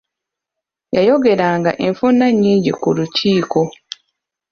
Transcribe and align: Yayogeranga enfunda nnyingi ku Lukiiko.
Yayogeranga 0.95 1.71
enfunda 1.87 2.25
nnyingi 2.31 2.71
ku 2.81 2.87
Lukiiko. 2.97 3.61